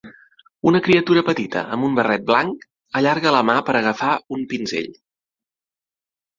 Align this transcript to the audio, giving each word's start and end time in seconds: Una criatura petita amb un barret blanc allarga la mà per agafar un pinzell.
Una 0.69 0.79
criatura 0.87 1.21
petita 1.27 1.63
amb 1.75 1.87
un 1.89 1.99
barret 1.99 2.25
blanc 2.31 2.67
allarga 3.03 3.35
la 3.37 3.45
mà 3.53 3.61
per 3.71 3.79
agafar 3.83 4.17
un 4.39 4.51
pinzell. 4.57 4.93